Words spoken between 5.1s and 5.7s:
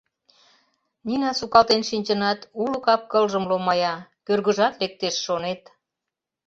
шонет...